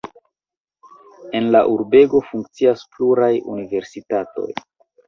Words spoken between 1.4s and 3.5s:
la urbego funkcias pluraj